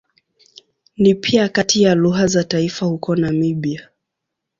Ni 0.97 1.15
pia 1.15 1.49
kati 1.49 1.83
ya 1.83 1.95
lugha 1.95 2.27
za 2.27 2.43
taifa 2.43 2.85
huko 2.85 3.15
Namibia. 3.15 3.89